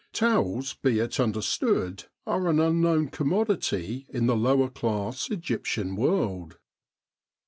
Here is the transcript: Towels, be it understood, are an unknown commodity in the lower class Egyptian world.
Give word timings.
Towels, 0.13 0.73
be 0.73 0.97
it 0.97 1.19
understood, 1.19 2.05
are 2.25 2.47
an 2.49 2.59
unknown 2.59 3.09
commodity 3.09 4.07
in 4.09 4.25
the 4.25 4.35
lower 4.35 4.67
class 4.67 5.29
Egyptian 5.29 5.95
world. 5.95 6.57